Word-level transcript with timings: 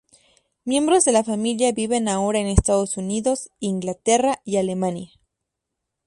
Miembros 0.65 1.05
de 1.05 1.11
la 1.11 1.23
familia 1.23 1.73
viven 1.73 2.07
ahora 2.09 2.39
en 2.39 2.47
Estados 2.47 2.97
Unidos, 2.97 3.51
Inglaterra 3.59 4.41
y 4.43 4.57
Alemania. 4.57 5.11